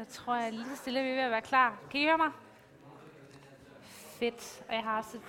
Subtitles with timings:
[0.00, 1.78] Så tror jeg lige stille, at vi er ved at være klar.
[1.90, 2.30] Kan I høre mig?
[4.18, 4.64] Fedt.
[4.68, 5.22] Og jeg har også et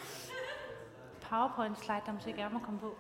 [1.21, 2.96] PowerPoint-slide, der måske gerne må komme på.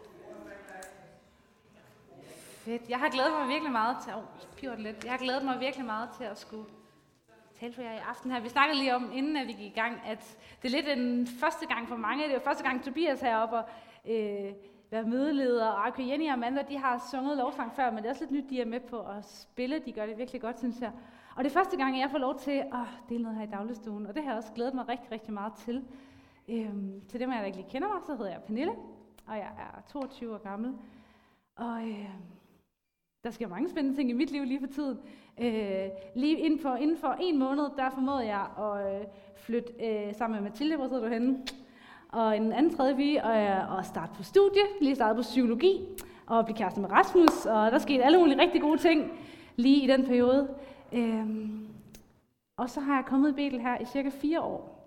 [2.65, 2.89] Fedt.
[2.89, 4.13] Jeg har glædet mig virkelig meget til...
[4.13, 5.03] Åh, oh, lidt.
[5.03, 6.65] Jeg har glædet mig virkelig meget til at skulle
[7.59, 8.39] tale for jer i aften her.
[8.39, 11.27] Vi snakkede lige om, inden at vi gik i gang, at det er lidt en
[11.27, 12.23] første gang for mange.
[12.23, 13.69] Det er jo første gang Tobias heroppe og
[14.05, 14.53] øh,
[14.89, 15.67] være mødeleder.
[15.67, 18.49] Og Jenny og Amanda, de har sunget lovsang før, men det er også lidt nyt,
[18.49, 19.79] de er med på at spille.
[19.79, 20.91] De gør det virkelig godt, synes jeg.
[21.35, 24.05] Og det er første gang, jeg får lov til at dele noget her i dagligstuen,
[24.05, 25.83] og det har jeg også glædet mig rigtig, rigtig meget til.
[26.49, 28.71] Øhm, til dem, jeg ikke lige kender mig, så hedder jeg Pernille,
[29.27, 30.73] og jeg er 22 år gammel.
[31.55, 32.09] Og øh,
[33.23, 34.97] der sker mange spændende ting i mit liv lige for tiden.
[35.41, 40.15] Øh, lige inden for, inden for en måned, der formåede jeg at øh, flytte øh,
[40.15, 41.37] sammen med Mathilde, hvor sidder du henne?
[42.09, 45.81] Og en anden tredje vi, og, øh, at starte på studie, lige startet på psykologi,
[46.25, 49.11] og blive kæreste med Rasmus, og der skete alle mulige rigtig gode ting
[49.55, 50.55] lige i den periode.
[50.91, 51.67] Øhm,
[52.57, 54.77] og så har jeg kommet i Betel her i cirka fire år.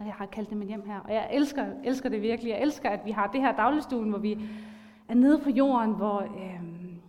[0.00, 1.00] Og jeg har kaldt det mit hjem her.
[1.00, 2.50] Og jeg elsker, elsker det virkelig.
[2.50, 4.38] Jeg elsker, at vi har det her dagligstuen, hvor vi
[5.08, 7.00] er nede på jorden, hvor, øhm,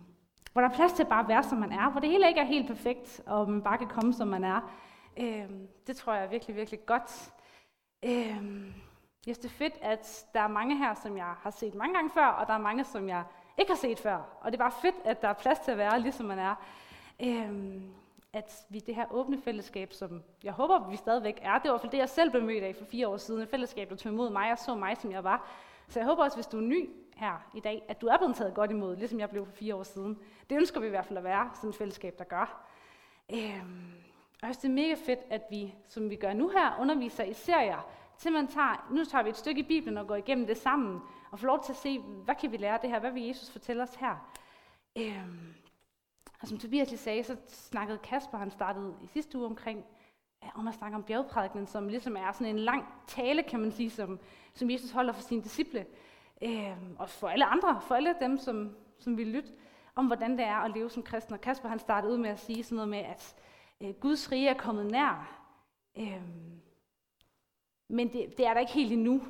[0.52, 1.90] hvor der er plads til at bare være, som man er.
[1.90, 4.72] Hvor det hele ikke er helt perfekt, og man bare kan komme, som man er.
[5.16, 7.32] Øhm, det tror jeg er virkelig, virkelig godt.
[8.02, 8.72] Øhm,
[9.26, 11.94] jeg synes, det er fedt, at der er mange her, som jeg har set mange
[11.94, 13.24] gange før, og der er mange, som jeg
[13.58, 14.38] ikke har set før.
[14.40, 16.54] Og det er bare fedt, at der er plads til at være, ligesom man er.
[17.22, 17.82] Øhm,
[18.32, 21.88] at vi det her åbne fællesskab, som jeg håber, vi stadigvæk er, det var for
[21.88, 24.30] det, jeg selv blev mødt af for fire år siden, et fællesskab, der tog imod
[24.30, 25.50] mig og så mig, som jeg var.
[25.88, 28.36] Så jeg håber også, hvis du er ny her i dag, at du er blevet
[28.36, 30.18] taget godt imod, ligesom jeg blev for fire år siden.
[30.50, 32.66] Det ønsker vi i hvert fald at være, sådan et fællesskab, der gør.
[33.32, 33.92] Øhm,
[34.42, 37.24] og jeg synes, det er mega fedt, at vi, som vi gør nu her, underviser
[37.24, 37.86] i serier,
[38.18, 41.00] til man tager, nu tager vi et stykke i Bibelen og går igennem det sammen,
[41.30, 43.22] og får lov til at se, hvad kan vi lære af det her, hvad vil
[43.22, 44.32] Jesus fortælle os her.
[44.96, 45.54] Øhm,
[46.40, 49.84] og som Tobias lige sagde, så snakkede Kasper, han startede i sidste uge omkring,
[50.54, 53.90] om at snakke om bjergprædikenen, som ligesom er sådan en lang tale, kan man sige,
[53.90, 54.20] som,
[54.54, 55.86] som Jesus holder for sine disciple.
[56.42, 59.48] Øh, og for alle andre, for alle dem, som, som vil lytte,
[59.94, 61.34] om hvordan det er at leve som kristen.
[61.34, 63.36] Og Kasper han startede ud med at sige sådan noget med, at
[63.80, 65.42] øh, Guds rige er kommet nær.
[65.98, 66.22] Øh,
[67.88, 69.22] men det, det er der ikke helt endnu.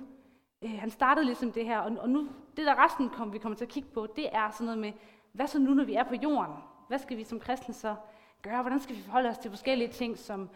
[0.63, 3.57] Øh, han startede ligesom det her, og, og nu, det der resten kom, vi kommer
[3.57, 4.93] til at kigge på, det er sådan noget med,
[5.33, 6.55] hvad så nu, når vi er på jorden?
[6.89, 7.97] Hvad skal vi som kristne så
[8.43, 8.63] gøre?
[8.63, 10.51] Hvordan skal vi forholde os til forskellige ting, som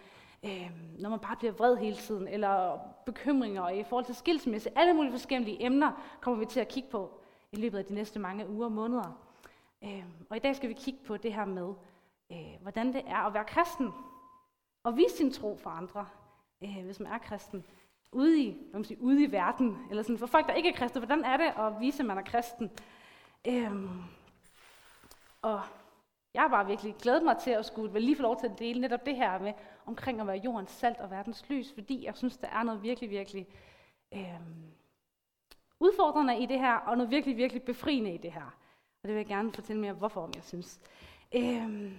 [0.44, 4.78] øh, når man bare bliver vred hele tiden, eller bekymringer i forhold til skilsmisse.
[4.78, 7.20] Alle mulige forskellige emner kommer vi til at kigge på
[7.53, 9.26] i løbet af de næste mange uger og måneder.
[9.84, 11.75] Øh, og i dag skal vi kigge på det her med,
[12.32, 13.91] øh, hvordan det er at være kristen,
[14.82, 16.06] og vise sin tro for andre,
[16.62, 17.64] øh, hvis man er kristen,
[18.12, 20.76] ude i, hvad man siger, ude i verden, eller sådan for folk, der ikke er
[20.76, 22.70] kristne, hvordan er det at vise, at man er kristen?
[23.48, 23.72] Øh,
[25.43, 25.60] og
[26.36, 28.80] jeg har bare virkelig glædet mig til at skulle lige få lov til at dele
[28.80, 29.52] netop det her med
[29.86, 33.10] omkring at være jordens salt og verdens lys, fordi jeg synes, der er noget virkelig,
[33.10, 33.47] virkelig
[34.14, 34.41] øh,
[35.80, 38.56] udfordrende i det her, og noget virkelig, virkelig befriende i det her.
[39.02, 40.80] Og det vil jeg gerne fortælle mere, hvorfor om jeg synes.
[41.34, 41.92] Øh,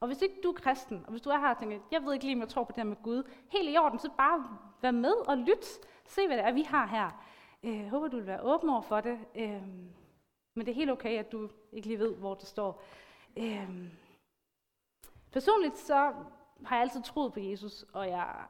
[0.00, 2.12] og hvis ikke du er kristen, og hvis du er her og tænker, jeg ved
[2.12, 4.58] ikke lige, om jeg tror på det her med Gud, helt i orden, så bare
[4.82, 5.66] vær med og lyt.
[6.06, 7.24] Se, hvad det er, vi har her.
[7.62, 9.18] Øh, jeg håber, du vil være åben over for det.
[9.34, 9.62] Øh,
[10.54, 12.82] men det er helt okay, at du ikke lige ved, hvor det står.
[13.36, 13.90] Øhm,
[15.32, 16.14] personligt så
[16.64, 18.46] har jeg altid troet på Jesus, og jeg,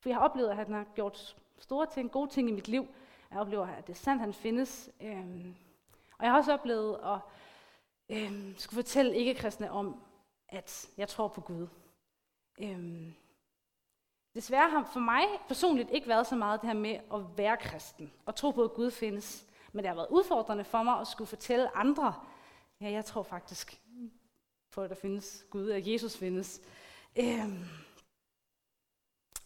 [0.00, 2.86] for jeg har oplevet, at han har gjort store ting, gode ting i mit liv.
[3.30, 4.90] Jeg oplever, at det er sandt, han findes.
[5.00, 5.54] Øhm,
[6.18, 7.18] og jeg har også oplevet at
[8.08, 10.02] øhm, skulle fortælle ikke-kristne om,
[10.48, 11.68] at jeg tror på Gud.
[12.58, 13.14] Øhm,
[14.34, 18.12] desværre har for mig personligt ikke været så meget det her med at være kristen
[18.26, 19.46] og tro på, at Gud findes.
[19.72, 22.14] Men det har været udfordrende for mig at skulle fortælle andre,
[22.80, 23.80] Ja, jeg tror faktisk
[24.70, 26.60] på, at der findes Gud, at Jesus findes.
[27.18, 27.64] Øhm.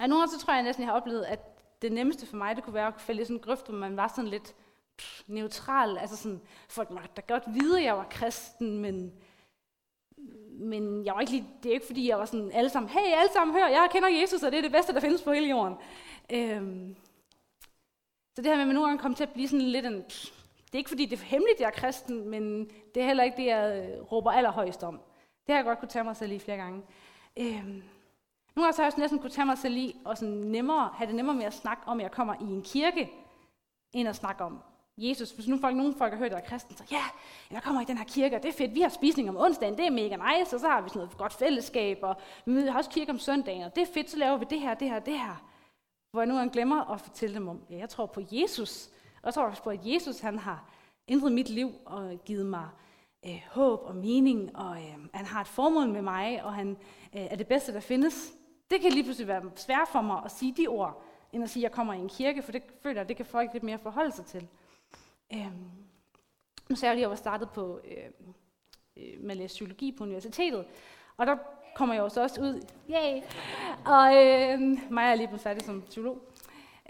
[0.00, 1.40] Ja, nogle gange så tror jeg næsten, jeg har oplevet, at
[1.82, 3.96] det nemmeste for mig, det kunne være at falde i sådan en grøft, hvor man
[3.96, 4.54] var sådan lidt
[4.98, 5.98] pff, neutral.
[5.98, 9.12] Altså sådan, folk måtte da godt vide, at jeg var kristen, men,
[10.48, 13.12] men jeg var ikke lige, det er ikke fordi, jeg var sådan alle sammen, hey
[13.16, 15.48] alle sammen, hør, jeg kender Jesus, og det er det bedste, der findes på hele
[15.48, 15.76] jorden.
[16.32, 16.96] Øhm.
[18.34, 20.04] Så det her med, at man nogle gange kom til at blive sådan lidt en,
[20.08, 20.43] pff,
[20.74, 23.36] det er ikke fordi, det er hemmeligt, jeg er kristen, men det er heller ikke
[23.36, 25.00] det, jeg øh, råber allerhøjst om.
[25.46, 26.82] Det har jeg godt kunne tage mig selv i flere gange.
[27.36, 27.82] Øhm.
[28.56, 31.06] Nogle gange har jeg også næsten kunne tage mig selv i og sådan nemmere, have
[31.06, 33.12] det nemmere med at snakke om, at jeg kommer i en kirke,
[33.92, 34.58] end at snakke om
[34.96, 35.30] Jesus.
[35.30, 37.02] Hvis nu folk, nogle folk har hørt, at jeg er kristen, så ja,
[37.50, 38.74] jeg kommer i den her kirke, og det er fedt.
[38.74, 41.16] Vi har spisning om onsdagen, det er mega nice, og så har vi sådan noget
[41.16, 42.16] godt fællesskab, og
[42.46, 44.74] vi har også kirke om søndagen, og det er fedt, så laver vi det her,
[44.74, 45.44] det her, det her.
[46.10, 48.90] Hvor jeg nu glemmer at fortælle dem om, at jeg tror på Jesus,
[49.24, 50.70] og jeg tror også på, at Jesus han har
[51.08, 52.68] ændret mit liv og givet mig
[53.26, 56.70] øh, håb og mening, og øh, han har et formål med mig, og han
[57.14, 58.32] øh, er det bedste, der findes.
[58.70, 61.60] Det kan lige pludselig være svært for mig at sige de ord, end at sige,
[61.60, 63.78] at jeg kommer i en kirke, for det føler jeg, det kan folk lidt mere
[63.78, 64.48] forholde sig til.
[65.34, 65.52] Øh,
[66.68, 68.04] nu sagde jeg lige, at jeg var startet på øh,
[68.96, 70.64] øh, med at læse psykologi på universitetet,
[71.16, 71.36] og der
[71.74, 72.62] kommer jeg jo så også ud.
[72.90, 73.22] Yay!
[73.86, 74.60] Og øh,
[74.90, 76.18] mig er lige blevet færdig som psykolog.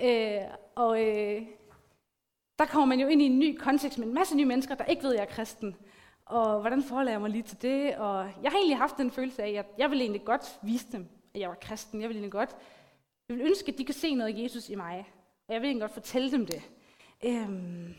[0.01, 0.41] Øh,
[0.75, 1.43] og øh,
[2.59, 4.85] der kommer man jo ind i en ny kontekst med en masse nye mennesker, der
[4.85, 5.77] ikke ved, at jeg er kristen.
[6.27, 7.97] Og hvordan forholder jeg mig lige til det?
[7.97, 11.09] Og jeg har egentlig haft den følelse af, at jeg ville egentlig godt vise dem,
[11.35, 12.01] at jeg var kristen.
[12.01, 12.57] Jeg ville egentlig godt
[13.29, 15.13] jeg ville ønske, at de kunne se noget af Jesus i mig.
[15.49, 16.63] Og jeg vil egentlig godt fortælle dem det.
[17.25, 17.95] Øhm,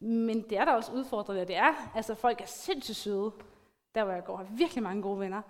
[0.00, 1.92] men det er da også udfordrende, det er.
[1.94, 3.32] Altså, folk er sindssygt søde,
[3.94, 5.42] der hvor jeg går, har virkelig mange gode venner.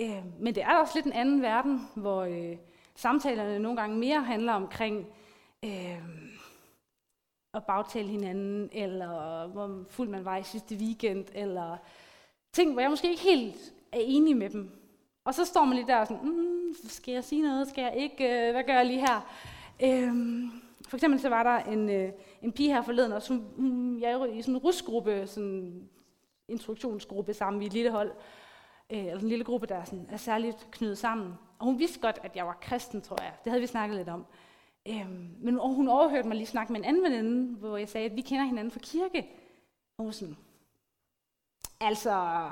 [0.00, 0.32] Øhm.
[0.38, 2.56] men det er da også lidt en anden verden, hvor øh,
[2.94, 5.06] samtalerne nogle gange mere handler omkring
[5.64, 5.98] øh,
[7.54, 11.76] at bagtale hinanden, eller hvor fuld man var i sidste weekend, eller
[12.52, 14.70] ting, hvor jeg måske ikke helt er enig med dem.
[15.24, 17.96] Og så står man lige der og sådan, mm, skal jeg sige noget, skal jeg
[17.96, 19.20] ikke, øh, hvad gør jeg lige her?
[19.82, 20.14] Øh,
[20.88, 22.12] for eksempel så var der en, øh,
[22.42, 25.88] en pige her forleden, og hun, hun, jeg er i sådan en rusgruppe, sådan
[26.48, 28.12] instruktionsgruppe sammen i et lille hold,
[28.90, 31.34] øh, eller en lille gruppe, der er, sådan, er særligt knyttet sammen.
[31.58, 33.32] Og hun vidste godt, at jeg var kristen, tror jeg.
[33.44, 34.26] Det havde vi snakket lidt om.
[34.88, 38.16] Øhm, men hun overhørte mig lige snakke med en anden veninde, hvor jeg sagde, at
[38.16, 39.18] vi kender hinanden fra kirke.
[39.96, 40.36] Og hun var sådan,
[41.80, 42.50] altså,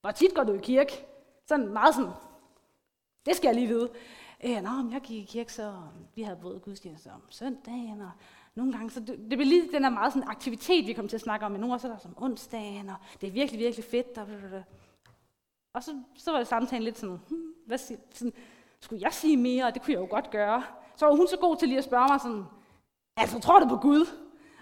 [0.00, 0.92] hvor tit går du i kirke?
[1.46, 2.10] Sådan meget sådan,
[3.26, 3.90] det skal jeg lige vide.
[4.44, 5.74] Øh, Nå, men jeg gik i kirke, så
[6.14, 8.10] vi havde både gudstjeneste om søndagen, og
[8.54, 11.16] nogle gange, så det, det blev lige den der meget sådan aktivitet, vi kom til
[11.16, 13.84] at snakke om, men nu også så der som onsdagen, og det er virkelig, virkelig
[13.84, 14.26] fedt, og,
[15.72, 18.32] og så, så var det samtalen lidt sådan, hmm, hvad siger, sådan,
[18.80, 20.62] skulle jeg sige mere, og det kunne jeg jo godt gøre.
[20.96, 22.44] Så var hun så god til lige at spørge mig sådan,
[23.16, 24.06] altså tror du på Gud?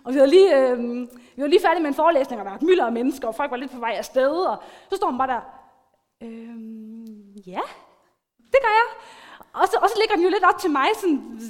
[0.04, 0.78] Og vi var lige, øh,
[1.36, 3.34] vi var lige færdige med en forelæsning, og der var et mylder af mennesker, og
[3.34, 5.40] folk var lidt på vej afsted, og så står hun bare der,
[6.22, 7.60] øh, ja,
[8.52, 8.88] det gør jeg.
[9.52, 11.40] Og så, og så ligger den jo lidt op til mig, sådan,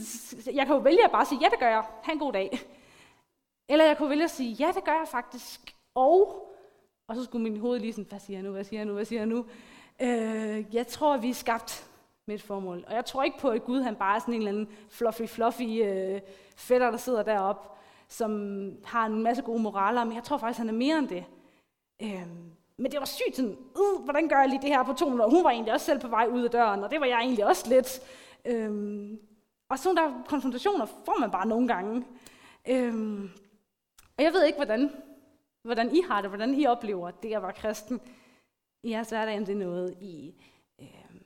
[0.54, 2.60] jeg kan jo vælge at bare sige, ja, det gør jeg, ha' en god dag.
[3.68, 6.48] Eller jeg kunne vælge at sige, ja, det gør jeg faktisk, og,
[7.08, 8.92] og så skulle min hoved lige sådan, hvad siger jeg nu, hvad siger jeg nu,
[8.92, 9.44] hvad siger jeg nu?
[10.00, 11.89] Øh, jeg tror, vi er skabt
[12.30, 12.84] med et formål.
[12.86, 15.22] Og jeg tror ikke på, at Gud han bare er sådan en eller anden fluffy,
[15.26, 16.20] fluffy øh,
[16.56, 17.68] fætter, der sidder deroppe,
[18.08, 18.30] som
[18.84, 21.24] har en masse gode moraler, men jeg tror faktisk, han er mere end det.
[22.02, 25.30] Øhm, men det var sygt sådan, uh, hvordan gør jeg lige det her på 200?
[25.30, 27.46] Hun var egentlig også selv på vej ud af døren, og det var jeg egentlig
[27.46, 28.00] også lidt.
[28.44, 29.18] Øhm,
[29.68, 32.04] og sådan der konfrontationer får man bare nogle gange.
[32.68, 33.30] Øhm,
[34.18, 34.90] og jeg ved ikke, hvordan,
[35.62, 38.00] hvordan I har det, hvordan I oplever det at være kristen
[38.82, 40.34] i jeres hverdag, om det er noget, I
[40.80, 41.19] øhm,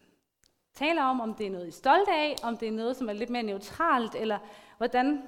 [0.75, 3.09] taler om, om det er noget, I er stolte af, om det er noget, som
[3.09, 4.39] er lidt mere neutralt, eller
[4.77, 5.23] hvordan,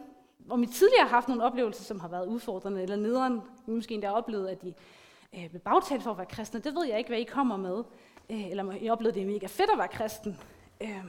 [0.48, 4.10] om I tidligere har haft nogle oplevelser, som har været udfordrende, eller nederen, måske endda
[4.10, 4.74] oplevet, at I
[5.34, 6.60] øh, blev bagtalt for at være kristne.
[6.60, 7.84] Det ved jeg ikke, hvad I kommer med.
[8.30, 10.40] Øh, eller I oplevede, det er mega fedt at være kristen.
[10.80, 11.04] Øh.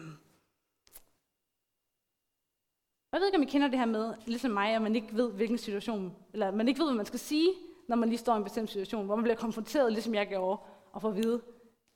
[3.12, 5.32] Jeg ved ikke, om I kender det her med, ligesom mig, at man ikke ved,
[5.32, 7.50] hvilken situation, eller man ikke ved, hvad man skal sige,
[7.88, 10.62] når man lige står i en bestemt situation, hvor man bliver konfronteret, ligesom jeg gjorde,
[10.94, 11.42] og får at vide,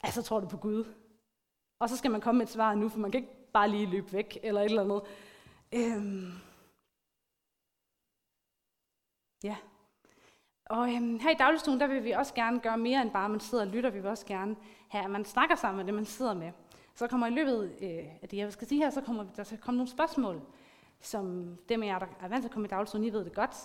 [0.04, 0.86] at så tror du på Gud.
[1.82, 3.86] Og så skal man komme med et svar nu, for man kan ikke bare lige
[3.86, 5.02] løbe væk, eller et eller andet.
[5.74, 6.32] Øhm.
[9.44, 9.56] Ja.
[10.66, 13.32] Og øhm, her i dagligstuen, der vil vi også gerne gøre mere end bare, at
[13.32, 13.90] man sidder og lytter.
[13.90, 14.56] Vi vil også gerne
[14.90, 16.52] have, at man snakker sammen med det, man sidder med.
[16.96, 19.58] Så kommer i løbet øh, af det, jeg skal sige her, så kommer der skal
[19.58, 20.42] komme nogle spørgsmål,
[21.00, 23.36] som dem af jer, der er vant til at komme i dagligstuen, I ved det
[23.36, 23.56] godt.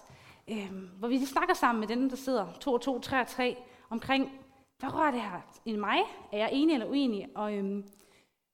[0.48, 3.56] Øhm, hvor vi snakker sammen med den, der sidder 2 og 2, 3 og 3,
[3.90, 4.30] omkring,
[4.78, 5.98] hvad rører det her i mig?
[6.32, 7.28] Er jeg enig eller uenig?
[7.34, 7.84] Og øhm,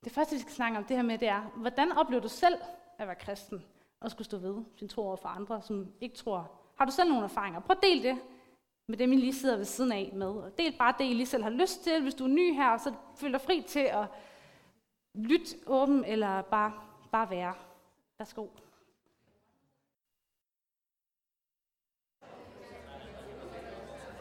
[0.05, 2.55] det første, vi skal snakke om det her med, det er, hvordan oplever du selv
[2.99, 3.65] at være kristen?
[4.01, 6.51] Og skulle stå ved sin tro over for andre, som ikke tror.
[6.77, 7.61] Har du selv nogle erfaringer?
[7.61, 8.19] Prøv at del det
[8.87, 10.27] med dem, I lige sidder ved siden af med.
[10.27, 12.03] Og del bare det, I lige selv har lyst til.
[12.03, 14.07] Hvis du er ny her, så føl dig fri til at
[15.15, 16.73] lytte åben, eller bare,
[17.13, 17.55] bare være.
[18.19, 18.47] Værsgo.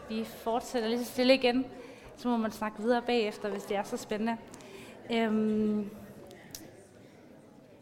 [0.08, 1.66] Vi fortsætter lige så stille igen.
[2.16, 4.38] Så må man snakke videre bagefter, hvis det er så spændende.
[5.14, 5.90] Øhm,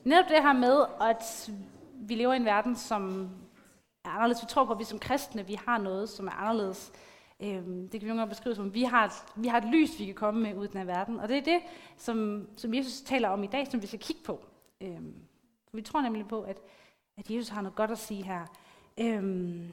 [0.05, 1.51] netop det her med, at
[1.95, 3.31] vi lever i en verden, som
[4.05, 4.43] er anderledes.
[4.43, 6.93] Vi tror på, at vi som kristne, vi har noget, som er anderledes.
[7.41, 9.65] Øhm, det kan vi jo godt beskrive som, at vi har, et, vi har et
[9.65, 11.21] lys, vi kan komme med ud af den her verden.
[11.21, 11.61] Og det er det,
[11.97, 14.45] som, som Jesus taler om i dag, som vi skal kigge på.
[14.81, 15.15] Øhm,
[15.73, 16.59] vi tror nemlig på, at,
[17.17, 18.47] at Jesus har noget godt at sige her.
[19.01, 19.73] Øhm,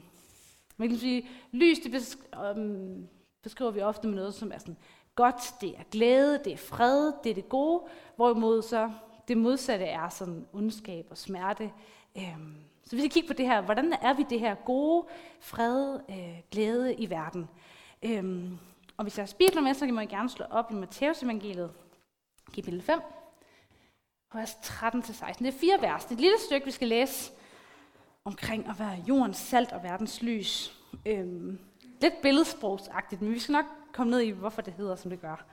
[0.76, 3.08] man kan sige, lys, det besk- øhm,
[3.42, 4.76] beskriver vi ofte med noget, som er sådan
[5.18, 7.82] godt, det er glæde, det er fred, det er det gode,
[8.16, 8.90] hvorimod så
[9.28, 11.72] det modsatte er sådan ondskab og smerte,
[12.16, 15.06] øhm, Så vi skal kigge på det her, hvordan er vi det her gode,
[15.40, 17.48] fred, øh, glæde i verden.
[18.02, 18.58] Øhm,
[18.96, 21.72] og hvis jeg har spirkler med, så kan man gerne slå op i Matteus evangeliet,
[22.54, 23.00] kapitel 5,
[24.34, 25.44] vers 13-16.
[25.44, 26.04] Det er fire vers.
[26.04, 27.32] Det er et lille stykke, vi skal læse
[28.24, 30.78] omkring at være jordens salt og verdens lys.
[31.06, 31.58] Øhm,
[32.00, 35.44] lidt billedsprogsagtigt, men vi skal nok komme ned i, hvorfor det hedder, som det gør.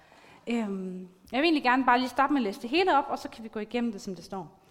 [0.47, 3.19] Øhm, jeg vil egentlig gerne bare lige starte med at læse det hele op, og
[3.19, 4.65] så kan vi gå igennem det, som det står.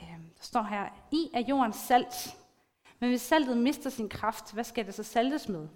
[0.00, 2.36] Øhm, der står her, I er jordens salt,
[3.00, 5.68] men hvis saltet mister sin kraft, hvad skal det så saltes med?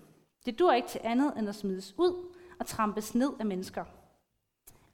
[0.47, 3.85] Det dur ikke til andet end at smides ud og trampes ned af mennesker.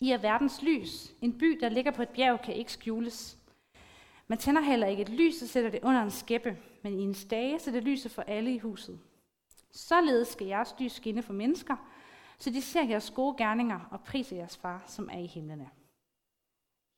[0.00, 1.12] I er verdens lys.
[1.20, 3.38] En by, der ligger på et bjerg, kan ikke skjules.
[4.28, 7.14] Man tænder heller ikke et lys og sætter det under en skæppe, men i en
[7.14, 9.00] stage, så det lyser for alle i huset.
[9.72, 11.76] Således skal jeres lys skinne for mennesker,
[12.40, 15.70] så de ser jeres gode gerninger og priser jeres far, som er i himlene.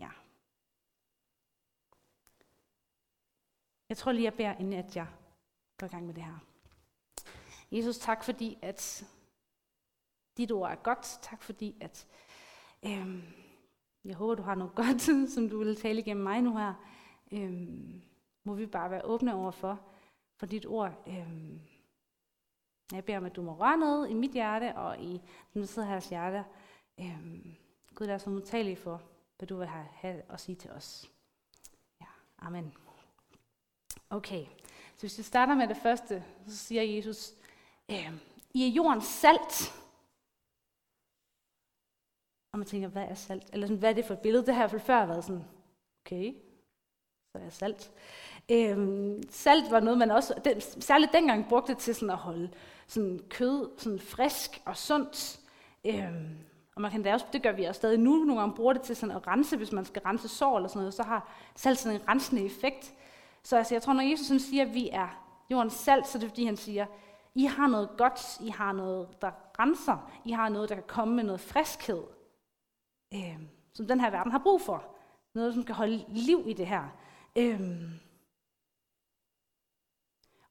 [0.01, 0.11] Ja.
[3.89, 5.07] Jeg tror lige, jeg beder, inden at jeg
[5.79, 6.39] går i gang med det her.
[7.73, 9.07] Jesus, tak fordi, at
[10.37, 11.19] dit ord er godt.
[11.23, 12.07] Tak fordi, at
[12.83, 13.23] øhm,
[14.05, 16.75] jeg håber, du har noget godt, som du vil tale igennem mig nu her.
[17.33, 18.03] Øhm,
[18.45, 19.81] må vi bare være åbne over for,
[20.37, 21.03] for dit ord.
[21.07, 21.61] Øhm,
[22.93, 25.23] jeg beder om, at du må røre noget i mit hjerte og i
[25.55, 26.45] den der sidder her hjerte.
[27.01, 27.55] Øhm,
[27.95, 29.03] Gud, lad os være modtagelige for,
[29.39, 31.11] hvad du vil have, have at sige til os.
[32.01, 32.07] Ja,
[32.39, 32.75] amen.
[34.11, 34.47] Okay,
[34.95, 37.33] så hvis vi starter med det første, så siger Jesus,
[37.91, 38.21] øhm,
[38.55, 39.73] I er jordens salt.
[42.53, 43.51] Og man tænker, hvad er salt?
[43.53, 44.47] Eller sådan, hvad er det for et billede?
[44.47, 45.45] Det har jeg i hvert fald før været sådan,
[46.05, 46.35] okay,
[47.33, 47.93] så er salt.
[48.51, 52.51] Øhm, salt var noget, man også, den, særligt dengang brugte til sådan at holde
[52.93, 55.41] sådan kød sådan frisk og sundt.
[55.87, 56.39] Øhm,
[56.75, 58.83] og man kan da også, det gør vi også stadig nu, nogle gange bruger det
[58.83, 61.79] til sådan at rense, hvis man skal rense sår eller sådan noget, så har salt
[61.79, 62.95] sådan en rensende effekt.
[63.43, 65.09] Så altså, jeg tror, når Jesus sådan siger, at vi er
[65.51, 66.87] jordens salt, så er det fordi, han siger,
[67.35, 71.15] I har noget godt, I har noget, der renser, I har noget, der kan komme
[71.15, 72.03] med noget friskhed,
[73.15, 74.85] øhm, som den her verden har brug for.
[75.35, 76.83] Noget, som kan holde liv i det her.
[77.37, 77.91] Øhm,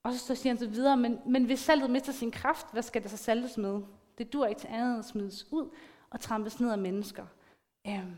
[0.03, 3.03] og så siger han så videre, men, men hvis saltet mister sin kraft, hvad skal
[3.03, 3.81] det så saltes med?
[4.17, 5.69] Det dur ikke til andet at smides ud
[6.09, 7.25] og trampes ned af mennesker.
[7.87, 8.15] Øhm,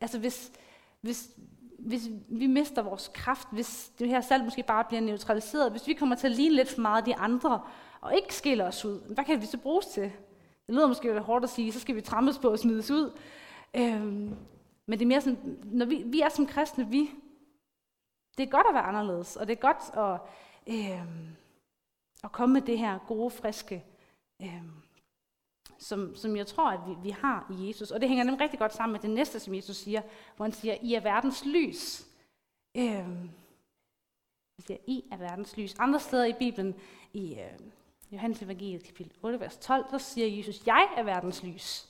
[0.00, 0.52] altså hvis,
[1.00, 1.30] hvis,
[1.78, 5.94] hvis vi mister vores kraft, hvis det her salt måske bare bliver neutraliseret, hvis vi
[5.94, 7.60] kommer til at ligne lidt for meget af de andre,
[8.00, 10.12] og ikke skiller os ud, hvad kan vi så bruges til?
[10.66, 13.18] Det lyder måske lidt hårdt at sige, så skal vi trampes på og smides ud.
[13.74, 14.36] Øhm,
[14.86, 17.10] men det er mere sådan, når vi, vi er som kristne, vi,
[18.38, 20.20] det er godt at være anderledes, og det er godt at
[20.66, 21.06] øh,
[22.24, 23.84] at komme med det her gode, friske,
[24.42, 24.62] øh,
[25.78, 27.90] som, som jeg tror, at vi, vi har i Jesus.
[27.90, 30.02] Og det hænger nemlig rigtig godt sammen med det næste, som Jesus siger,
[30.36, 32.06] hvor han siger, I er verdens lys.
[32.76, 33.08] Øh,
[34.66, 35.74] siger, I er verdens lys.
[35.78, 36.74] Andre steder i Bibelen,
[37.12, 37.58] i øh,
[38.12, 41.88] Johannes evangeliet kapitel 8, vers 12, der siger Jesus, jeg er verdens lys.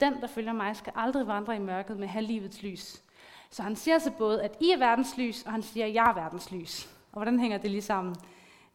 [0.00, 3.02] Den, der følger mig, skal aldrig vandre i mørket med have livets lys.
[3.50, 6.10] Så han siger altså både, at I er verdens lys, og han siger, at jeg
[6.10, 6.88] er verdens lys.
[7.12, 8.16] Og hvordan hænger det lige sammen?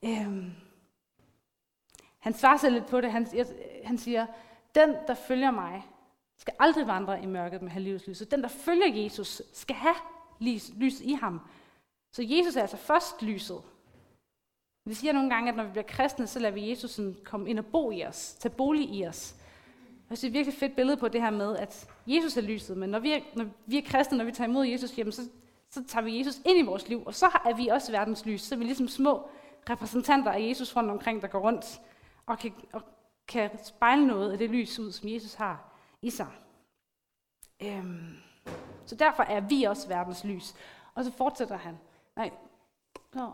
[0.06, 0.52] Øhm,
[2.20, 3.12] han svarer sig lidt på det.
[3.12, 3.28] Han,
[3.84, 4.26] han siger,
[4.76, 5.86] den, der følger mig,
[6.38, 8.18] skal aldrig vandre i mørket med livets lys.
[8.18, 9.96] Så den, der følger Jesus, skal have
[10.40, 11.42] lys, lys i ham.
[12.12, 13.62] Så Jesus er altså først lyset.
[14.86, 17.60] Vi siger nogle gange, at når vi bliver kristne, så lader vi Jesus komme ind
[17.60, 19.36] og bo i os, tage bolig i os.
[20.10, 22.42] Jeg synes, det er et virkelig fedt billede på det her med, at Jesus er
[22.42, 25.12] lyset, men når vi er, når vi er kristne, når vi tager imod Jesus, jamen,
[25.12, 25.22] så
[25.78, 28.42] så tager vi Jesus ind i vores liv, og så er vi også verdens lys.
[28.42, 29.30] Så er vi ligesom små
[29.70, 31.82] repræsentanter af Jesus rundt omkring, der går rundt
[32.26, 32.82] og kan, og
[33.28, 36.28] kan spejle noget af det lys ud, som Jesus har i sig.
[37.62, 38.16] Øhm,
[38.86, 40.56] så derfor er vi også verdens lys.
[40.96, 41.78] Og så fortsætter han.
[42.16, 42.32] Nej,
[43.14, 43.34] Nå,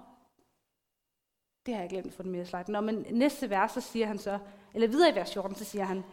[1.66, 2.72] det har jeg glemt for den mere slide.
[2.72, 4.40] Nå, men næste vers, så siger han så,
[4.74, 6.04] eller videre i vers 14, så siger han,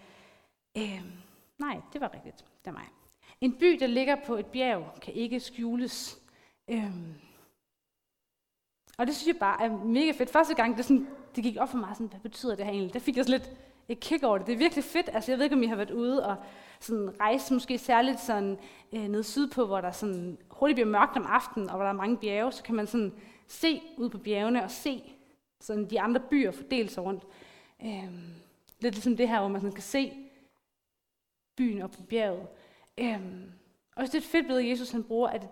[0.77, 1.13] øhm,
[1.59, 2.89] nej, det var rigtigt, det er mig.
[3.41, 6.20] En by, der ligger på et bjerg, kan ikke skjules.
[6.71, 7.15] Øhm.
[8.99, 10.31] Og det synes jeg bare er mega fedt.
[10.31, 12.95] Første gang, det, sådan, det gik op for mig, sådan, hvad betyder det her egentlig?
[12.95, 13.59] Der fik jeg sådan lidt
[13.89, 14.47] et kick over det.
[14.47, 15.11] Det er virkelig fedt.
[15.13, 16.37] Altså, jeg ved ikke, om I har været ude og
[16.81, 18.59] sådan rejse måske særligt sådan,
[18.93, 21.97] øh, ned sydpå, hvor der sådan hurtigt bliver mørkt om aftenen, og hvor der er
[21.97, 23.13] mange bjerge, så kan man sådan
[23.47, 25.15] se ud på bjergene og se
[25.61, 27.27] sådan de andre byer fordelt sig rundt.
[27.85, 28.35] Øhm,
[28.81, 30.13] lidt ligesom det her, hvor man sådan kan se
[31.57, 32.47] byen op på bjerget.
[32.99, 33.53] Øhm,
[33.97, 35.47] og det er et fedt billede, Jesus han bruger, at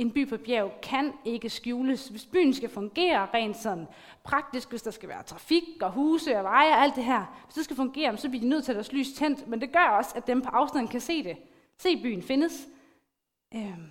[0.00, 2.08] en by på bjerg kan ikke skjules.
[2.08, 3.86] Hvis byen skal fungere rent sådan
[4.24, 7.54] praktisk, hvis der skal være trafik og huse og veje og alt det her, hvis
[7.54, 9.96] det skal fungere, så bliver de nødt til at deres lys tændt, men det gør
[9.98, 11.36] også, at dem på afstand kan se det.
[11.78, 12.68] Se byen findes.
[13.54, 13.86] Øhm,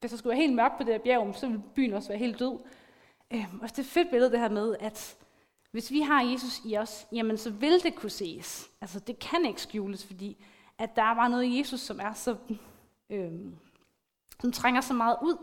[0.00, 2.18] hvis der skulle være helt mørkt på det her bjerg, så ville byen også være
[2.18, 2.58] helt død.
[3.30, 5.16] Øhm, og det er et fedt billede det her med, at
[5.70, 8.70] hvis vi har Jesus i os, jamen så vil det kunne ses.
[8.80, 10.44] Altså det kan ikke skjules, fordi
[10.78, 12.36] at der er bare noget i Jesus, som er så,
[13.10, 13.56] øhm,
[14.42, 15.36] som trænger så meget ud.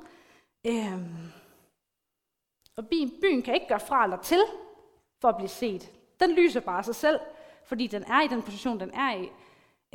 [0.68, 1.32] Øhm,
[2.76, 2.88] og
[3.22, 4.42] byen kan ikke gøre fra eller til
[5.22, 5.92] for at blive set.
[6.20, 7.20] Den lyser bare sig selv,
[7.66, 9.30] fordi den er i den position, den er i.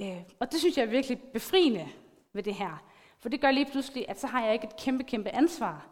[0.00, 1.88] Øh, og det synes jeg er virkelig befriende
[2.32, 2.84] ved det her.
[3.18, 5.87] For det gør lige pludselig, at så har jeg ikke et kæmpe, kæmpe ansvar.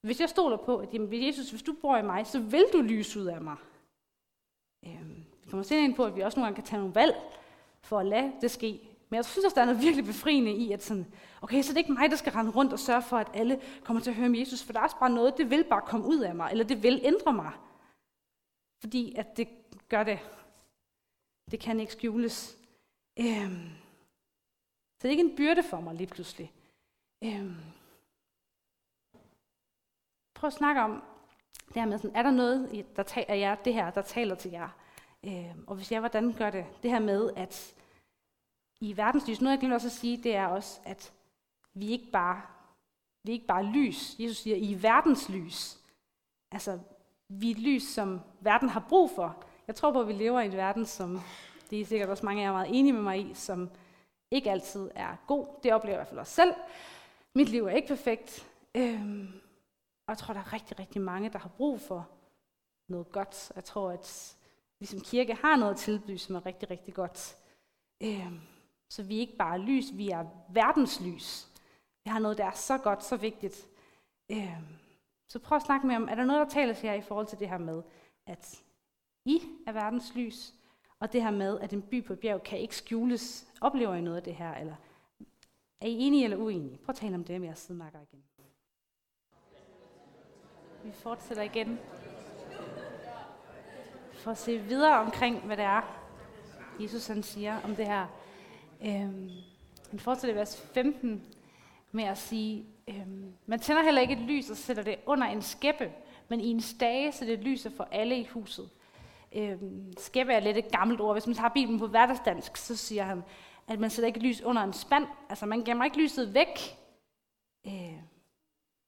[0.00, 2.80] Hvis jeg stoler på, at jamen, Jesus, hvis du bor i mig, så vil du
[2.80, 3.56] lyse ud af mig.
[4.86, 7.14] Øhm, vi kommer senere ind på, at vi også nogle gange kan tage nogle valg
[7.80, 8.95] for at lade det ske.
[9.08, 11.06] Men jeg synes også, der er noget virkelig befriende i, at sådan,
[11.42, 13.60] okay, så det er ikke mig, der skal rende rundt og sørge for, at alle
[13.84, 15.82] kommer til at høre om Jesus, for der er også bare noget, det vil bare
[15.86, 17.52] komme ud af mig, eller det vil ændre mig.
[18.80, 19.48] Fordi at det
[19.88, 20.18] gør det.
[21.50, 22.58] Det kan ikke skjules.
[23.18, 23.70] Øhm,
[24.98, 26.52] så det er ikke en byrde for mig lige pludselig.
[27.24, 27.56] Øhm,
[30.34, 31.02] prøv at snakke om
[31.68, 34.50] det her med, sådan, er der noget der taler, jer, det her, der taler til
[34.50, 34.68] jer?
[35.24, 36.66] Øhm, og hvis jeg, hvordan gør det?
[36.82, 37.74] Det her med, at
[38.80, 41.12] i verdenslys, noget jeg glemte også at sige, det er også, at
[41.74, 42.42] vi ikke bare,
[43.24, 44.16] vi er ikke bare lys.
[44.18, 45.78] Jesus siger, I verdenslys.
[46.52, 46.78] Altså,
[47.28, 49.44] vi er et lys, som verden har brug for.
[49.66, 51.20] Jeg tror på, at vi lever i en verden, som
[51.70, 53.70] det er sikkert også mange af jer meget enige med mig i, som
[54.30, 55.46] ikke altid er god.
[55.62, 56.54] Det oplever jeg i hvert fald også selv.
[57.34, 58.46] Mit liv er ikke perfekt.
[58.74, 59.28] Øhm,
[60.06, 62.08] og jeg tror, der er rigtig, rigtig mange, der har brug for
[62.88, 63.52] noget godt.
[63.56, 64.36] Jeg tror, at
[64.80, 67.36] vi som kirke har noget at tilbyde, som er rigtig, rigtig godt.
[68.02, 68.40] Øhm,
[68.88, 71.48] så vi er ikke bare lys, vi er verdenslys.
[72.04, 73.66] Vi har noget, der er så godt, så vigtigt.
[74.30, 74.76] Øhm,
[75.28, 77.26] så prøv at snakke med om, er der noget, der taler til jer i forhold
[77.26, 77.82] til det her med,
[78.26, 78.62] at
[79.24, 80.54] I er verdens lys,
[81.00, 83.48] og det her med, at en by på et bjerg kan ikke skjules.
[83.60, 84.74] Oplever I noget af det her, eller
[85.80, 86.78] er I enige eller uenige?
[86.78, 88.24] Prøv at tale om det med jeres sidemarker igen.
[90.84, 91.78] Vi fortsætter igen.
[94.12, 96.02] For at se videre omkring, hvad det er,
[96.80, 98.06] Jesus han siger om det her.
[98.82, 99.30] Øhm,
[99.90, 101.22] han fortsætter i vers 15
[101.92, 105.42] med at sige, øhm, man tænder heller ikke et lys og sætter det under en
[105.42, 105.92] skæppe,
[106.28, 108.70] men i en stage, så det lyser for alle i huset.
[109.32, 111.14] Øhm, skæppe er lidt et gammelt ord.
[111.14, 113.22] Hvis man tager Bibelen på hverdagsdansk, så siger han,
[113.68, 115.06] at man sætter ikke lys under en spand.
[115.28, 116.78] Altså man gemmer ikke lyset væk.
[117.66, 118.00] Øh,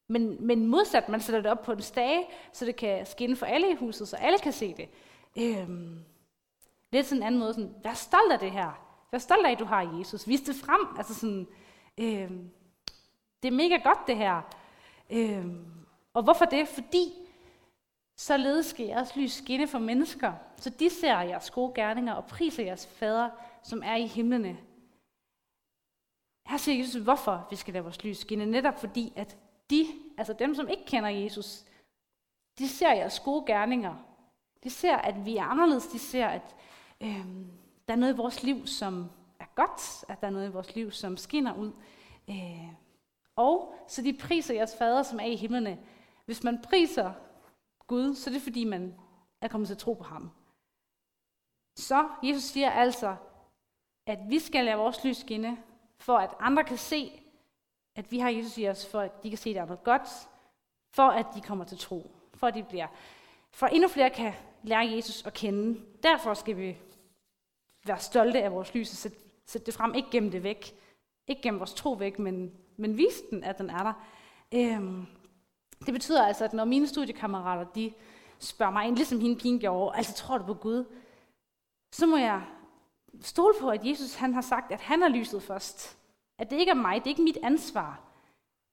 [0.09, 3.46] men, men modsat, man sætter det op på en stage, så det kan skinne for
[3.46, 4.88] alle i huset, så alle kan se det.
[5.38, 5.68] Øh,
[6.92, 8.88] lidt sådan en anden måde, sådan, vær stolt af det her.
[9.12, 10.29] Vær stolt af, at du har Jesus.
[10.29, 10.97] Vis det frem.
[10.99, 11.47] Altså sådan,
[11.99, 12.31] øh,
[13.42, 14.42] det er mega godt det her.
[15.11, 15.47] Øh,
[16.14, 16.68] og hvorfor det?
[16.68, 17.12] Fordi
[18.16, 22.64] således skal jeres lys skinne for mennesker, så de ser jeres gode gerninger og priser
[22.64, 23.31] jeres fader,
[23.62, 24.59] som er i himlene.
[26.47, 28.47] Her siger Jesus, hvorfor vi skal lade vores lys skinne.
[28.47, 29.37] Netop fordi, at
[29.71, 29.87] de,
[30.18, 31.64] altså dem, som ikke kender Jesus,
[32.59, 33.94] de ser jeres gode gerninger.
[34.64, 35.87] De ser, at vi er anderledes.
[35.87, 36.57] De ser, at
[37.01, 37.27] øh,
[37.88, 40.05] der er noget i vores liv, som er godt.
[40.09, 41.72] At der er noget i vores liv, som skinner ud.
[42.31, 42.68] Øh,
[43.37, 45.79] og så de priser jeres fader, som er i himlene.
[46.24, 47.12] Hvis man priser
[47.87, 48.94] Gud, så er det fordi, man
[49.40, 50.31] er kommet til at tro på ham.
[51.77, 53.16] Så Jesus siger altså,
[54.07, 55.59] at vi skal lade vores lys skinne,
[55.98, 57.22] for at andre kan se,
[57.96, 59.85] at vi har Jesus i os, for at de kan se, at der er noget
[59.85, 60.09] godt,
[60.94, 62.87] for at de kommer til tro, for at de bliver,
[63.51, 65.81] for at endnu flere kan lære Jesus at kende.
[66.03, 66.77] Derfor skal vi
[67.88, 70.74] være stolte af vores lys og sætte, sætte det frem, ikke gemme det væk,
[71.29, 73.92] ikke gemme vores tro væk, men, men vise den, at den er der.
[74.55, 75.07] Øhm,
[75.87, 77.92] det betyder altså, at når mine studiekammerater, de
[78.38, 80.85] spørger mig ligesom hende pigen gjorde, altså tror du på Gud?
[81.92, 82.42] Så må jeg
[83.20, 85.98] stole på, at Jesus han har sagt, at han er lyset først.
[86.38, 88.01] At det ikke er mig, det er ikke mit ansvar.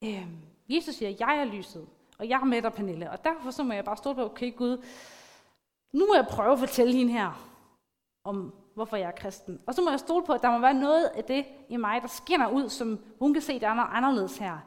[0.03, 0.37] Øhm,
[0.69, 3.11] Jesus siger, at jeg er lyset, og jeg er med dig, Pernille.
[3.11, 4.83] Og derfor så må jeg bare stole på, okay Gud,
[5.93, 7.51] nu må jeg prøve at fortælle hende her,
[8.23, 9.61] om hvorfor jeg er kristen.
[9.65, 12.01] Og så må jeg stole på, at der må være noget af det i mig,
[12.01, 14.57] der skinner ud, som hun kan se, der er noget anderledes her.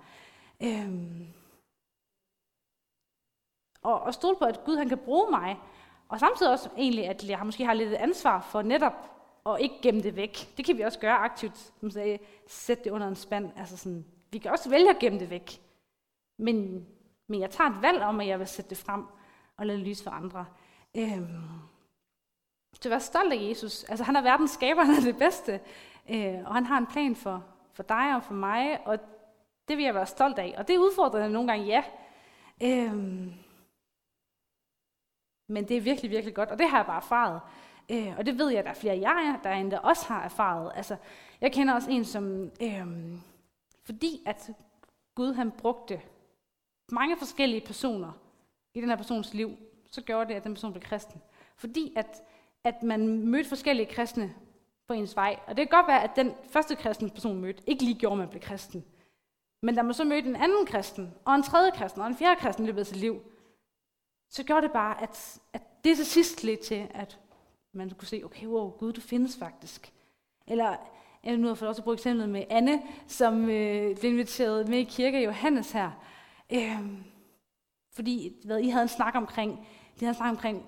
[0.63, 1.27] Øhm,
[3.83, 5.59] og, og stole på, at Gud han kan bruge mig.
[6.09, 9.11] Og samtidig også egentlig, at jeg måske har lidt ansvar for netop
[9.47, 10.57] at ikke gemme det væk.
[10.57, 13.51] Det kan vi også gøre aktivt, som sagde, sætte det under en spand.
[13.57, 15.63] Altså sådan, vi kan også vælge at gemme det væk.
[16.39, 16.87] Men,
[17.27, 19.05] men jeg tager et valg om, at jeg vil sætte det frem
[19.57, 20.47] og lade lys for andre.
[20.97, 21.69] Øhm,
[22.81, 23.85] så vær stolt af Jesus.
[23.85, 25.61] Altså, han er verdens skaber, han er det bedste.
[26.11, 28.99] Øh, og han har en plan for, for dig og for mig, og
[29.69, 30.55] det vil jeg være stolt af.
[30.59, 31.83] Og det udfordrer nogle gange, ja.
[32.63, 32.97] Øh,
[35.49, 37.41] men det er virkelig, virkelig godt, og det har jeg bare erfaret.
[37.91, 40.25] Øh, og det ved jeg, at der er flere af jer, der endda også har
[40.25, 40.73] erfaret.
[40.75, 40.97] Altså,
[41.41, 42.87] jeg kender også en, som, øh,
[43.85, 44.51] fordi at
[45.15, 46.01] Gud han brugte
[46.93, 48.13] mange forskellige personer
[48.75, 49.57] i den her persons liv,
[49.91, 51.23] så gjorde det, at den person blev kristen.
[51.57, 52.23] Fordi at,
[52.65, 54.35] at man mødte forskellige kristne
[54.87, 55.39] på ens vej.
[55.47, 58.19] Og det kan godt være, at den første kristne person mødte ikke lige gjorde, at
[58.19, 58.85] man blev kristen.
[59.63, 62.41] Men da man så mødte en anden kristen, og en tredje kristen, og en fjerde
[62.41, 63.23] kristen i løbet af sit liv,
[64.31, 67.19] så gjorde det bare, at, at det til sidst lidt til, at
[67.73, 69.93] man kunne se, okay, wow, Gud, du findes faktisk.
[70.47, 70.77] Eller,
[71.37, 75.25] nu har fået også brugt eksemplet med Anne, som øh, blev inviteret med i kirke
[75.25, 75.91] Johannes her.
[76.53, 76.83] Øh,
[77.93, 79.67] fordi hvad, I havde en snak omkring,
[80.01, 80.67] de havde en snak omkring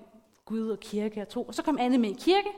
[0.51, 1.43] Gud og kirke og tro.
[1.43, 2.49] Og så kom Anne med i kirke,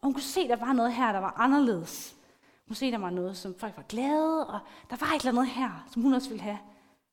[0.00, 2.16] og hun kunne se, at der var noget her, der var anderledes.
[2.42, 4.58] Hun kunne se, at der var noget, som folk var glade, og
[4.90, 6.58] der var et eller andet her, som hun også ville have.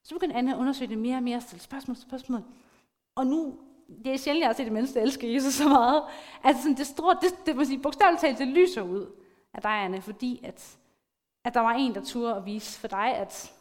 [0.04, 2.44] Så begyndte Anne at undersøge det mere og mere, stille spørgsmål spørgsmål.
[3.16, 3.60] Og nu,
[4.04, 6.04] det er sjældent, jeg har set et menneske, der elsker Jesus så meget.
[6.44, 9.12] Altså sådan, det, store, det, det, må sige, bogstaveligt talt, det lyser ud
[9.54, 10.78] af dig, Anne, fordi at,
[11.44, 13.54] at der var en, der turde at vise for dig, at,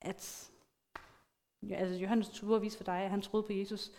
[0.00, 0.50] at
[1.62, 3.90] ja, altså Johannes turde at vise for dig, at han troede på Jesus.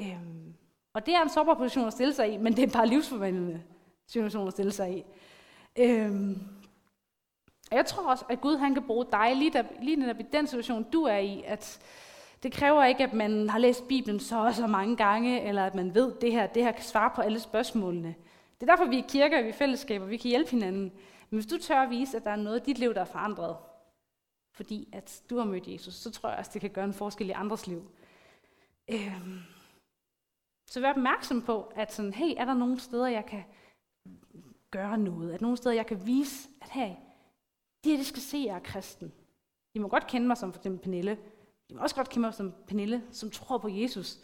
[0.00, 0.54] Øhm,
[0.94, 3.62] og det er en sårbar position at stille sig i, men det er bare livsforvandlende
[4.06, 5.04] situation at stille sig i.
[5.78, 6.40] Øhm,
[7.70, 10.24] og jeg tror også, at Gud han kan bruge dig lige, der, lige netop i
[10.32, 11.80] den situation, du er i, at
[12.42, 15.74] det kræver ikke, at man har læst Bibelen så og så mange gange, eller at
[15.74, 18.14] man ved, at det her, det her kan svare på alle spørgsmålene.
[18.60, 20.92] Det er derfor, vi er kirker, vi er fællesskaber, vi kan hjælpe hinanden.
[21.30, 23.04] Men hvis du tør at vise, at der er noget i dit liv, der er
[23.04, 23.56] forandret,
[24.52, 27.28] fordi at du har mødt Jesus, så tror jeg også, det kan gøre en forskel
[27.28, 27.90] i andres liv.
[28.88, 29.53] Øhm.
[30.74, 33.44] Så vær opmærksom på, at sådan, hey, er der nogle steder, jeg kan
[34.70, 35.32] gøre noget?
[35.32, 36.90] Er der nogle steder, jeg kan vise, at hey,
[37.84, 39.12] de her, de skal se, at jeg er kristen.
[39.74, 41.18] De må godt kende mig som for eksempel Pernille.
[41.70, 44.18] De må også godt kende mig som Pernille, som tror på Jesus.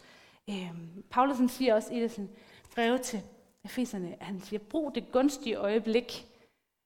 [0.49, 2.29] Øhm, Paulusen siger også i det sådan,
[2.75, 3.21] breve til
[3.65, 6.27] Efeserne, at han siger, brug det gunstige øjeblik,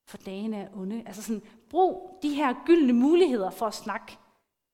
[0.07, 1.03] for dagene er onde.
[1.05, 4.17] Altså sådan, brug de her gyldne muligheder for at snakke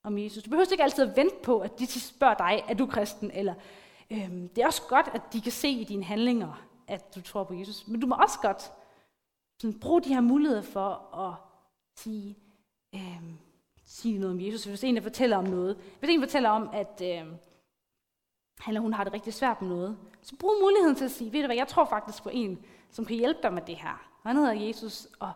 [0.04, 0.44] om Jesus.
[0.44, 3.32] Du behøver ikke altid at vente på, at de spørger dig, er du kristen?
[3.32, 3.54] Eller,
[4.12, 7.44] øhm, det er også godt, at de kan se i dine handlinger, at du tror
[7.44, 7.88] på Jesus.
[7.88, 8.72] Men du må også godt
[9.62, 11.34] sådan, bruge de her muligheder for at
[12.00, 12.38] sige,
[12.96, 13.38] øhm,
[13.86, 14.64] sige noget om Jesus.
[14.64, 17.36] Hvis en der fortæller om noget, hvis en fortæller om, at øhm,
[18.60, 21.34] han eller hun har det rigtig svært med noget, så brug muligheden til at sige,
[21.34, 24.10] ved du hvad, jeg tror faktisk på en, som kan hjælpe dig med det her.
[24.24, 25.32] Og han hedder Jesus, og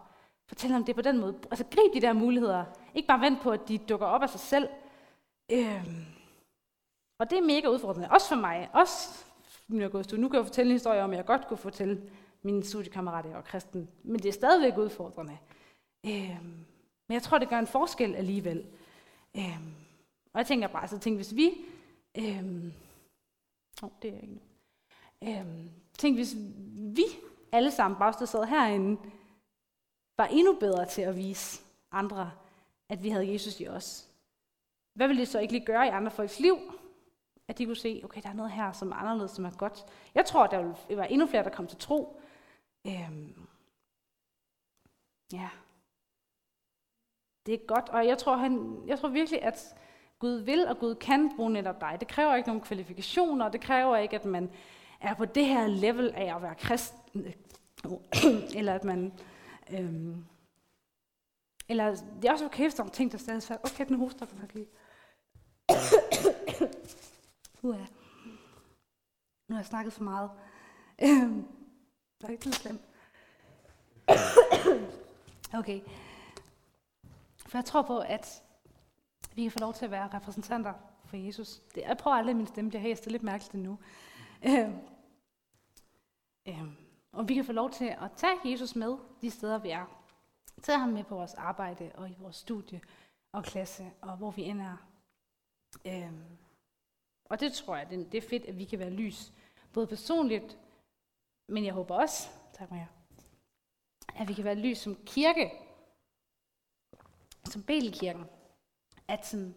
[0.48, 1.36] fortæl om det på den måde.
[1.52, 2.66] Altså grib de der muligheder.
[2.96, 4.70] Ikke bare vent på, at de dukker op af sig selv.
[5.52, 6.15] Øhm.
[7.20, 8.12] Og det er mega udfordrende.
[8.12, 8.70] Også for mig.
[8.74, 9.26] Også
[9.68, 10.20] min augustus.
[10.20, 13.44] Nu kan jeg fortælle en historie om, at jeg godt kunne fortælle mine studiekammerater og
[13.44, 13.90] kristen.
[14.04, 15.38] Men det er stadigvæk udfordrende.
[16.06, 16.66] Øhm.
[17.08, 18.66] Men jeg tror, det gør en forskel alligevel.
[19.38, 19.74] Øhm.
[20.34, 21.52] Og jeg tænker bare, så tænk, hvis vi...
[22.18, 22.74] Øhm.
[23.84, 24.40] Oh, det er ikke
[25.24, 25.70] øhm.
[25.98, 26.36] Tænk, hvis
[26.76, 27.04] vi
[27.52, 29.02] alle sammen, bare der sad herinde,
[30.18, 32.32] var endnu bedre til at vise andre,
[32.90, 34.08] at vi havde Jesus i os.
[34.94, 36.58] Hvad ville det så ikke lige gøre i andre folks liv?
[37.48, 39.86] At de kunne se, okay, der er noget her, som er anderledes, som er godt.
[40.16, 42.22] Jeg tror, der ville være endnu flere, der kom til tro.
[42.88, 43.48] Øhm,
[45.34, 45.50] ja.
[47.46, 49.76] Det er godt, og jeg tror, han, jeg tror virkelig, at
[50.20, 51.98] Gud vil og Gud kan bruge netop dig.
[52.00, 54.52] Det kræver ikke nogen kvalifikationer, det kræver ikke, at man
[55.02, 57.34] er på det her level af at være kristen,
[58.58, 59.14] eller at man...
[59.72, 60.26] Øhm,
[61.70, 64.26] eller det er også okay, hvis der er ting, der stadig er Okay, den hoster
[64.26, 64.68] faktisk lige
[67.70, 67.88] uh,
[69.48, 70.32] nu har jeg snakket for meget.
[71.00, 71.46] det
[72.22, 72.82] der er ikke så slemt.
[75.60, 75.82] okay.
[77.38, 78.44] For jeg tror på, at
[79.36, 80.74] vi kan få lov til at være repræsentanter
[81.06, 81.62] for Jesus.
[81.76, 83.04] Det, jeg prøver aldrig, at min stemme bliver hæst.
[83.04, 83.80] Det er lidt mærkeligt nu.
[84.48, 84.80] Øhm,
[86.48, 86.76] øhm,
[87.12, 89.86] og vi kan få lov til at tage Jesus med de steder, vi er.
[90.62, 92.82] Tage ham med på vores arbejde og i vores studie
[93.32, 94.78] og klasse og hvor vi end er.
[95.86, 96.38] Øhm,
[97.30, 99.34] og det tror jeg, det er fedt, at vi kan være lys.
[99.74, 100.58] Både personligt,
[101.48, 102.88] men jeg håber også, tak Maja,
[104.16, 105.52] at vi kan være lys som kirke,
[107.46, 108.26] som Belkirken.
[109.08, 109.56] At sådan,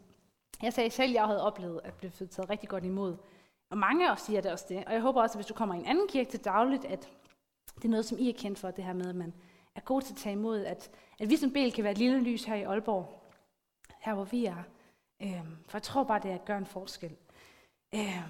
[0.63, 3.17] jeg sagde selv, at jeg havde oplevet at blive taget rigtig godt imod.
[3.71, 4.85] Og mange af os siger det også det.
[4.85, 7.11] Og jeg håber også, at hvis du kommer i en anden kirke til dagligt, at
[7.77, 9.35] det er noget, som I er kendt for, det her med, at man
[9.75, 12.21] er god til at tage imod, at, at vi som Bel kan være et lille
[12.21, 13.23] lys her i Aalborg,
[14.01, 14.63] her hvor vi er.
[15.23, 17.17] Øhm, for jeg tror bare, det er at gøre en forskel
[17.95, 18.23] øh,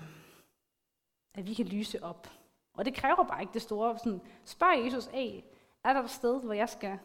[1.34, 2.30] at vi kan lyse op.
[2.74, 3.98] Og det kræver bare ikke det store.
[3.98, 5.44] Sådan, spørg Jesus, af,
[5.84, 6.98] er der et sted, hvor jeg skal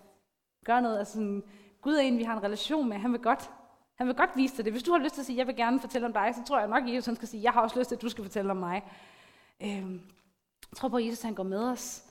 [0.65, 0.99] gøre noget?
[0.99, 1.43] Altså sådan,
[1.81, 2.97] Gud er en, vi har en relation med.
[2.97, 3.49] Han vil godt,
[3.95, 4.73] han vil godt vise dig det.
[4.73, 6.59] Hvis du har lyst til at sige, jeg vil gerne fortælle om dig, så tror
[6.59, 8.23] jeg nok, at Jesus han skal sige, jeg har også lyst til, at du skal
[8.23, 8.83] fortælle om mig.
[9.61, 10.01] Øhm,
[10.71, 12.03] jeg tror på, at Jesus han går med os.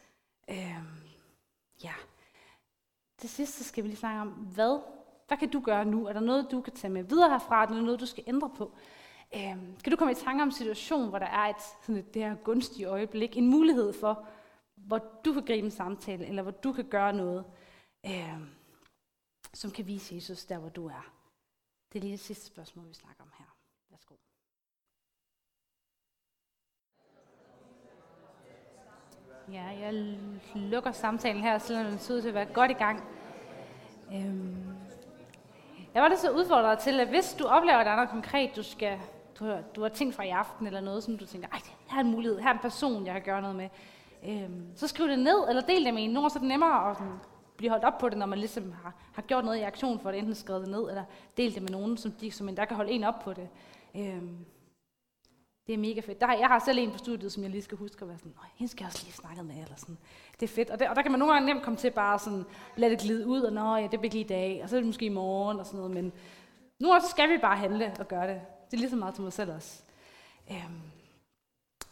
[0.50, 0.86] Øhm,
[1.84, 1.92] ja.
[3.18, 4.80] Til sidst så skal vi lige snakke om, hvad,
[5.28, 6.06] hvad kan du gøre nu?
[6.06, 7.62] Er der noget, du kan tage med videre herfra?
[7.62, 8.72] Er der noget, du skal ændre på?
[9.34, 12.14] Øhm, kan du komme i tanke om en situation, hvor der er et, sådan et
[12.14, 14.28] det her gunstige øjeblik, en mulighed for,
[14.74, 17.44] hvor du kan gribe en samtale, eller hvor du kan gøre noget,
[18.06, 18.48] øhm,
[19.52, 21.12] som kan vise Jesus der, hvor du er?
[21.92, 23.56] Det er lige det sidste spørgsmål, vi snakker om her.
[23.90, 24.14] Værsgo.
[29.52, 30.18] Ja, jeg
[30.54, 33.04] lukker samtalen her, selvom den ser ud til at være godt i gang.
[34.14, 34.76] Øhm,
[35.94, 38.56] jeg var da så udfordret til, at hvis du oplever, at der er noget konkret,
[38.56, 39.00] du skal
[39.42, 41.98] du har, du har tænkt fra i aften, eller noget, som du tænker, ej, her
[41.98, 43.68] er en mulighed, her er en person, jeg kan gøre noget med.
[44.28, 46.10] Øhm, så skriv det ned, eller del det med en.
[46.10, 47.18] Nogle så er det nemmere at sådan,
[47.56, 50.10] blive holdt op på det, når man ligesom har, har gjort noget i aktion for
[50.10, 51.04] det, enten skrevet det ned, eller
[51.36, 53.48] delt det med nogen, som, de, som en, der kan holde en op på det.
[53.96, 54.44] Øhm,
[55.66, 56.20] det er mega fedt.
[56.20, 58.34] Der, jeg har selv en på studiet, som jeg lige skal huske at være sådan,
[58.56, 59.98] hende skal jeg også lige snakke med, eller sådan.
[60.40, 60.70] Det er fedt.
[60.70, 62.44] Og, det, og der kan man nogle gange nemt komme til bare sådan,
[62.76, 64.80] lade det glide ud, og nå ja, det bliver lige i dag, og så er
[64.80, 65.94] det måske i morgen, og sådan noget.
[65.94, 66.12] Men
[66.80, 68.40] nu skal vi bare handle og gøre det.
[68.72, 69.82] Det er lige så meget til mig selv også.
[70.50, 70.80] Øhm,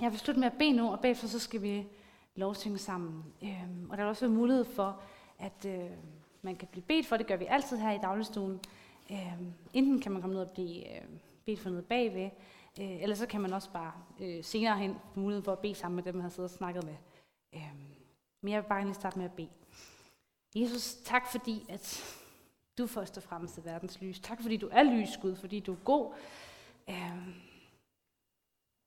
[0.00, 1.86] jeg vil slutte med at bede nu, og bagefter så skal vi
[2.34, 3.24] lovsynge sammen.
[3.42, 5.00] Øhm, og der er også mulighed for,
[5.38, 5.90] at øh,
[6.42, 8.60] man kan blive bedt for, det gør vi altid her i dagligstuen.
[9.10, 11.02] Øhm, enten kan man komme ned og blive øh,
[11.44, 12.30] bedt for noget bagved,
[12.80, 15.74] øh, eller så kan man også bare øh, senere hen få mulighed for at bede
[15.74, 16.96] sammen med dem, man har siddet og snakket med.
[17.54, 17.94] Øhm,
[18.42, 19.50] men jeg vil bare lige starte med at bede.
[20.54, 22.16] Jesus, tak fordi, at
[22.78, 24.20] du først og fremmest er verdens lys.
[24.20, 26.12] Tak fordi du er lys, Gud, fordi du er god.
[26.90, 27.34] Øhm,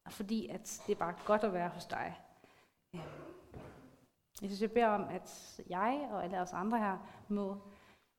[0.05, 2.19] og fordi at det er bare godt at være hos dig.
[2.95, 3.03] Øhm,
[4.41, 7.57] jeg synes, jeg beder om, at jeg og alle os andre her må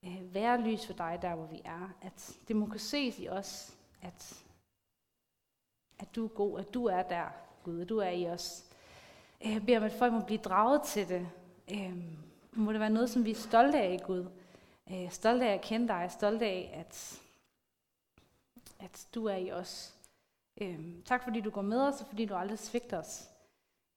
[0.05, 1.89] øh, være lys for dig, der hvor vi er.
[2.01, 4.43] At det må kunne ses i os, at,
[5.99, 7.25] at du er god, at du er der,
[7.63, 8.65] Gud, at du er i os.
[9.45, 11.29] Øh, jeg beder om, at folk må blive draget til det.
[11.71, 11.97] Øh,
[12.51, 14.25] må det være noget, som vi er stolte af, Gud.
[14.91, 17.21] Øh, stolte af at kende dig, stolte af, at,
[18.85, 19.95] at du er i os.
[20.61, 23.29] Øhm, tak fordi du går med os, og fordi du aldrig svigter os.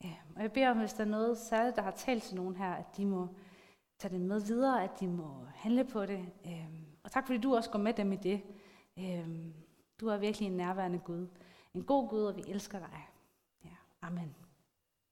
[0.05, 2.57] Øhm, og jeg beder om, hvis der er noget særligt, der har talt til nogen
[2.57, 3.29] her, at de må
[3.99, 6.27] tage det med videre, at de må handle på det.
[6.47, 8.43] Øhm, og tak fordi du også går med dem i det.
[8.99, 9.55] Øhm,
[10.01, 11.27] du er virkelig en nærværende Gud.
[11.75, 13.09] En god Gud, og vi elsker dig.
[13.65, 14.48] Ja, amen.